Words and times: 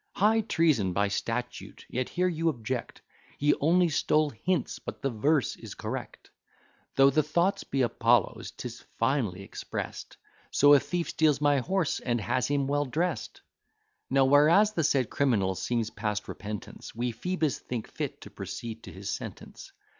High 0.15 0.41
treason 0.41 0.93
by 0.93 1.09
statute! 1.09 1.85
yet 1.87 2.09
here 2.09 2.27
you 2.27 2.49
object, 2.49 3.01
He 3.37 3.53
only 3.61 3.89
stole 3.89 4.31
hints, 4.31 4.79
but 4.79 5.03
the 5.03 5.11
verse 5.11 5.55
is 5.55 5.75
correct; 5.75 6.31
Though 6.95 7.11
the 7.11 7.21
thought 7.21 7.61
be 7.69 7.83
Apollo's, 7.83 8.49
'tis 8.49 8.81
finely 8.97 9.43
express'd; 9.43 10.17
So 10.49 10.73
a 10.73 10.79
thief 10.79 11.09
steals 11.09 11.39
my 11.39 11.59
horse, 11.59 11.99
and 11.99 12.19
has 12.19 12.47
him 12.47 12.65
well 12.65 12.85
dress'd. 12.85 13.41
Now 14.09 14.25
whereas 14.25 14.73
the 14.73 14.83
said 14.83 15.11
criminal 15.11 15.53
seems 15.53 15.91
past 15.91 16.27
repentance, 16.27 16.95
We 16.95 17.11
Phoebus 17.11 17.59
think 17.59 17.87
fit 17.87 18.21
to 18.21 18.31
proceed 18.31 18.81
to 18.85 18.91
his 18.91 19.07
sentence. 19.07 19.71